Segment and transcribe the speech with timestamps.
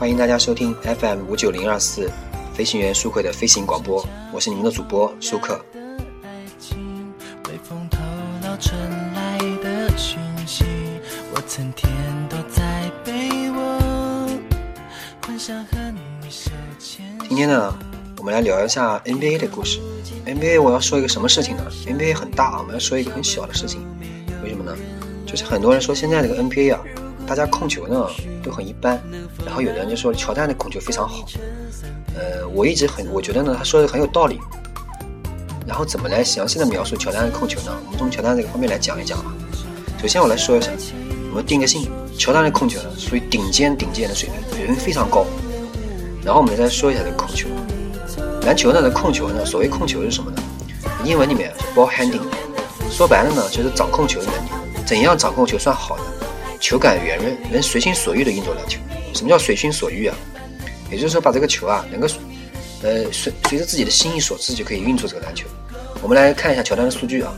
[0.00, 2.10] 欢迎大家收听 FM 五九零二四
[2.54, 5.62] 飞行员舒克的飞行广播，我是你们的主播舒克。
[17.28, 17.78] 今天呢，
[18.16, 19.80] 我们来聊一下 NBA 的故事。
[20.24, 23.86] NBA 我要说一个什么事情呢？NBA 很大啊，我们要说一个很小的事情。
[24.42, 24.74] 为什么呢？
[25.26, 26.80] 就是很多人说现在这个 NBA 啊。
[27.30, 28.08] 大家控球呢
[28.42, 29.00] 都很一般，
[29.46, 31.24] 然后有的人就说乔丹的控球非常好，
[32.16, 34.40] 呃，我一直很我觉得呢他说的很有道理。
[35.64, 37.70] 然后怎么来详细的描述乔丹的控球呢？
[37.86, 39.32] 我们从乔丹这个方面来讲一讲啊。
[40.02, 40.72] 首先我来说一下，
[41.30, 45.24] 我们定个性，乔丹的控球呢属于顶尖顶尖的水平，水平非常高。
[46.24, 47.46] 然后我们再说一下这个控球，
[48.42, 50.42] 篮球呢的控球呢，所谓控球是什么呢？
[51.04, 52.26] 英文里面是 ball handling，
[52.90, 54.84] 说白了呢就是掌控球的能力。
[54.84, 56.02] 怎样掌控球算好的？
[56.60, 58.78] 球感圆润，能随心所欲的运作篮球。
[59.14, 60.16] 什么叫随心所欲啊？
[60.90, 62.06] 也就是说，把这个球啊，能够，
[62.82, 65.48] 呃，随随着自己的心意所致，就可以运作这个篮球。
[66.02, 67.32] 我们来看一下乔丹的数据啊。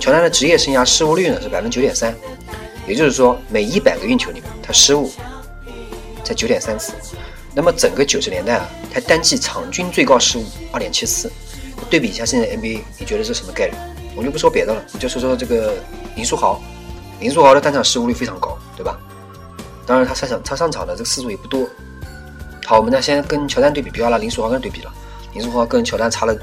[0.00, 2.14] 乔丹的职业生涯失误率呢是百分之九点三，
[2.86, 5.10] 也就是说，每一百个运球里面，他失误
[6.22, 6.92] 在九点三次。
[7.54, 11.30] 那么整个九十年代啊，他单季场均最高失误二点七次。
[11.88, 13.74] 对比一下现在 NBA，你觉得是什么概率？
[14.16, 15.74] 我就不说别的了，我就说说这个
[16.16, 16.62] 林书豪。
[17.20, 18.98] 林书豪的单场失误率非常高，对吧？
[19.86, 21.68] 当然，他上场他上场的这个次数也不多。
[22.64, 24.92] 好，我们呢先跟乔丹对比，不要拿林书豪跟对比了。
[25.34, 26.34] 林书豪跟乔丹差了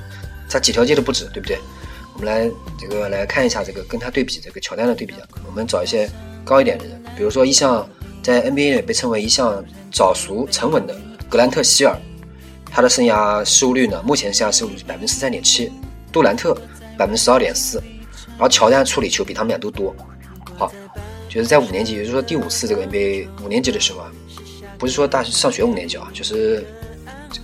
[0.48, 1.58] 差几条街都不止，对不对？
[2.14, 5.28] 我们来这个来看一下这个跟他对比，这个乔丹的对比啊。
[5.48, 6.10] 我们找一些
[6.44, 7.88] 高一点的人，比如说一向
[8.22, 10.96] 在 NBA 里被称为一向早熟沉稳的
[11.28, 11.98] 格兰特希尔，
[12.70, 15.72] 他的生涯失误率呢，目前生涯失误率是百分之十三点七，
[16.12, 16.54] 杜兰特
[16.98, 17.82] 百分之十二点四，
[18.38, 19.96] 而乔丹处理球比他们俩都多。
[21.34, 24.12] 就是在五年级，也就是说第五次这个 NBA 五年级的时候啊，
[24.78, 26.68] 不是说大学上学五年级啊，就是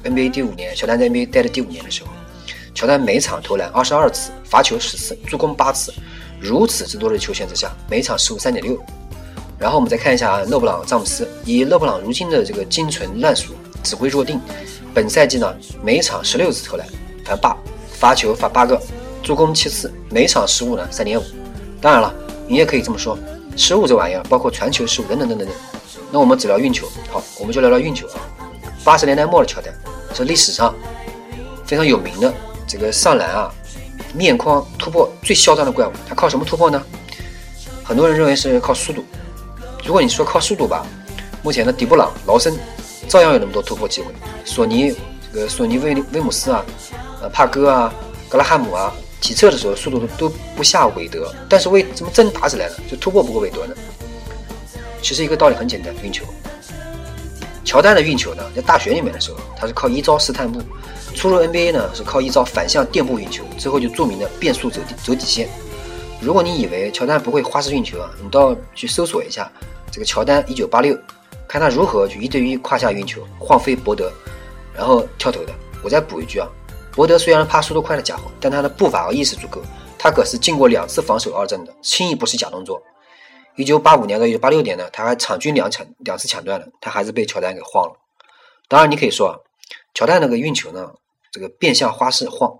[0.03, 2.09] NBA 第五年，乔丹在 NBA 待的第五年的时候，
[2.75, 5.93] 乔丹每场投篮二十二次，罚球十次，助攻八次，
[6.37, 8.77] 如此之多的球权之下，每场失误三点六。
[9.57, 13.53] 然后我们再看一下啊勒布朗詹姆斯，以勒布朗如今的这个精纯烂熟，
[13.83, 14.37] 指挥若定，
[14.93, 16.85] 本赛季呢每场十六次投篮，
[17.23, 17.57] 罚八，
[17.93, 18.77] 罚球罚八个，
[19.23, 21.23] 助攻七次，每场失误呢三点五。
[21.79, 22.13] 当然了。
[22.47, 23.17] 你也可以这么说，
[23.55, 25.47] 失误这玩意儿，包括传球失误等等等等。
[26.11, 28.15] 那我们只聊运球，好，我们就聊聊运球啊。
[28.83, 29.73] 八十年代末的乔丹
[30.13, 30.73] 是历史上
[31.65, 32.33] 非常有名的
[32.65, 33.51] 这个上篮啊，
[34.13, 35.91] 面框突破最嚣张的怪物。
[36.07, 36.81] 他靠什么突破呢？
[37.83, 39.03] 很多人认为是靠速度。
[39.85, 40.85] 如果你说靠速度吧，
[41.43, 42.57] 目前的迪布朗、劳森
[43.09, 44.13] 照样有那么多突破机会。
[44.45, 44.95] 索尼
[45.33, 46.65] 这个索尼威威姆斯啊，
[47.21, 47.93] 呃帕戈啊，
[48.29, 48.93] 格拉汉姆啊。
[49.19, 53.75] 体测的时候速度都不下韦德，但是为怎么真打起来了就突破不过韦德呢？
[55.01, 56.25] 其实一个道理很简单，运球。
[57.63, 60.59] 乔丹的运球呢，在大学里面的时候，他是靠一招试探步；
[61.13, 65.49] 出入 NBA 呢，是靠一招反向垫步运球，之后就著名的变速走走底线。
[66.21, 69.51] 如果你以为乔丹不会花式运球啊，你倒去搜索一下
[69.91, 70.97] 这个乔丹一九八六，
[71.47, 74.11] 看他如何去一对一胯下运球晃飞博德，
[74.73, 75.53] 然后跳投的。
[75.83, 76.47] 我再补一句啊。
[76.97, 79.61] 博德虽然怕速度快的家伙，但他的步伐和意识足够。
[79.99, 82.81] 他可是进过两次防守二阵的，轻易不是假动作。
[83.55, 87.93] 一九八五年到一九八六年呢，他还场均两抢两次抢断了，他还是被乔丹给晃了。
[88.67, 89.37] 当然，你可以说啊，
[89.93, 90.91] 乔丹那个运球呢，
[91.31, 92.51] 这个变相花式晃，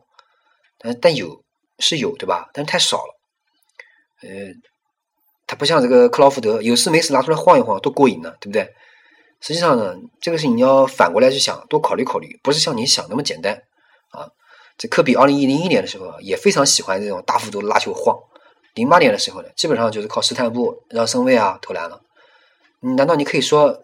[0.78, 1.42] 但但有
[1.80, 2.48] 是有对吧？
[2.54, 3.20] 但是太少了。
[4.22, 4.30] 呃，
[5.48, 8.72] 他不像这个克劳福德，有事没事拿出来晃一晃，多过瘾呢，对不对？
[9.42, 13.64] 实际上呢，这个事你要反过来去想，多考虑考虑，不是像你想那么简单。
[14.10, 14.30] 啊，
[14.78, 18.18] 这科比二零一零一年的时候啊，也非常喜欢这种大幅度拉球晃。
[18.74, 22.02] 零八年的时候呢，基本上就是靠试探步让身位啊投篮了。
[22.80, 23.82] 你难道你可以说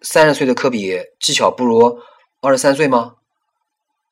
[0.00, 2.00] 三十岁的科比技巧不如
[2.40, 3.16] 二十三岁吗？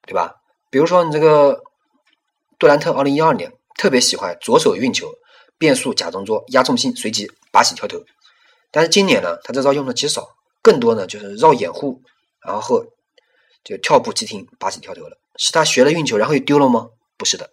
[0.07, 0.37] 对吧？
[0.71, 1.63] 比如说你这个
[2.59, 5.11] 杜兰特二零一二年特别喜欢左手运球
[5.57, 7.99] 变速假动作压重心随即拔起跳投，
[8.71, 10.29] 但是今年呢，他这招用的极少，
[10.63, 12.03] 更多呢就是绕掩护，
[12.45, 12.85] 然后
[13.65, 15.17] 就跳步急停拔起跳投了。
[15.41, 16.91] 是他学了运球，然后又丢了吗？
[17.17, 17.51] 不是的，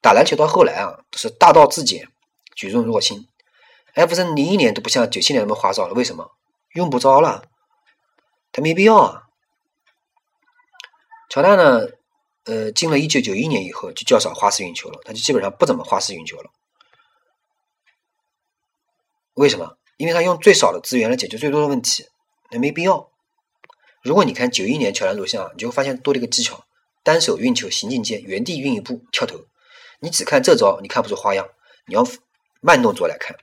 [0.00, 2.08] 打篮球到后来啊，都是大道至简，
[2.56, 3.28] 举重若轻。
[3.94, 6.30] 艾弗森零一年都不像九七年那么花哨了，为什么？
[6.72, 7.44] 用不着了，
[8.52, 9.24] 他没必要啊。
[11.28, 11.88] 乔丹呢，
[12.44, 16.50] 呃，进了一九九一年以后就较少花式运球了，他就基本上不怎么花式运球了。
[19.34, 19.76] 为什么？
[19.98, 22.08] 因为他用最少的资源来解决最多的问题，
[22.50, 23.10] 那没必要。
[24.02, 26.64] 如果你看九一年乔丹录像，你就会发现多了一个技巧。
[27.02, 29.38] 单手运球行进间，原地运一步跳投。
[30.00, 31.46] 你只看这招，你看不出花样。
[31.86, 32.06] 你要
[32.60, 33.34] 慢动作来看。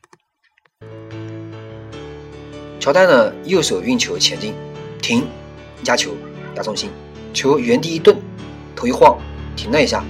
[2.79, 4.53] 乔丹呢，右手运球前进，
[5.01, 5.27] 停，
[5.85, 6.15] 压球
[6.55, 6.89] 压重心，
[7.33, 8.15] 球原地一顿，
[8.75, 9.19] 头一晃，
[9.55, 10.05] 停了一下，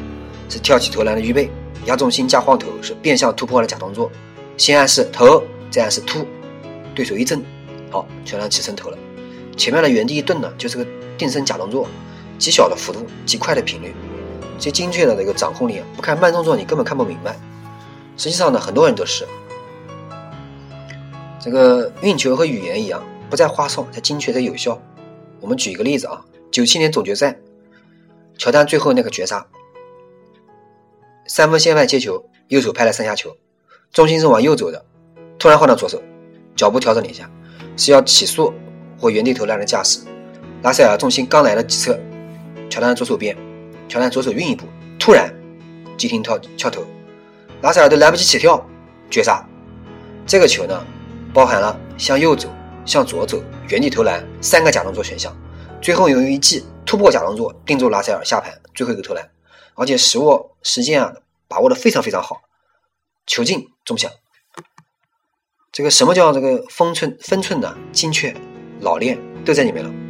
[0.49, 1.49] 是跳起投篮的预备，
[1.85, 4.11] 压重心加晃头是变相突破的假动作，
[4.57, 5.41] 先暗示投，
[5.71, 6.27] 再暗示突，
[6.93, 7.41] 对手一震，
[7.89, 8.97] 好，乔丹起身投了。
[9.55, 10.85] 前面的原地一顿呢，就是个
[11.17, 11.87] 定身假动作，
[12.37, 13.93] 极小的幅度，极快的频率，
[14.59, 17.35] 最精确的那个掌控力，不看慢动作你根本看不明白。
[18.17, 19.27] 实际上呢，很多人都是
[21.39, 24.81] 这个运球和语言一样，不在花哨，在精确，在有效。
[25.39, 27.37] 我们举一个例子啊，九七年总决赛，
[28.37, 29.45] 乔丹最后那个绝杀，
[31.27, 33.37] 三分线外接球，右手拍了三下球，
[33.93, 34.83] 重心是往右走的，
[35.37, 36.01] 突然换到左手，
[36.55, 37.29] 脚步调整了一下，
[37.77, 38.51] 是要起速
[38.99, 39.99] 或原地投篮的架势。
[40.63, 41.99] 拉塞尔重心刚来了几侧，
[42.69, 43.35] 乔丹左手边，
[43.87, 44.65] 乔丹左手运一步，
[44.99, 45.33] 突然
[45.97, 46.85] 急停跳跳投。
[47.61, 48.63] 拉塞尔都来不及起跳，
[49.09, 49.43] 绝杀。
[50.25, 50.85] 这个球呢，
[51.33, 52.49] 包含了向右走、
[52.85, 55.35] 向左走、原地投篮三个假动作选项。
[55.81, 59.29] 最后用一记突破假动作定住拉塞尔下盘，最后一个投篮，
[59.75, 61.13] 而且实握时间啊
[61.47, 62.41] 把握的非常非常好，
[63.25, 64.11] 球进中响。
[65.71, 68.35] 这个什么叫这个分寸分寸的精确
[68.81, 70.06] 老练都在里面了。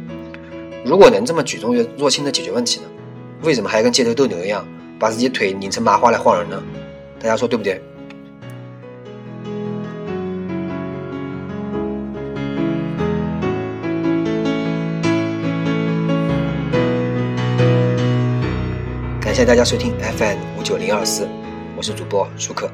[0.88, 2.86] 如果能这么举重若轻的解决问题呢，
[3.42, 4.66] 为什么还要跟街头斗牛一样
[4.98, 6.62] 把自己腿拧成麻花来晃人呢？
[7.20, 7.78] 大家说对不对？
[19.20, 21.28] 感谢大家收听 FM 五九零二四，
[21.76, 22.70] 我是主播舒克。